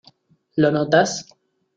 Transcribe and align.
¿lo 0.61 0.71
notas? 0.71 1.27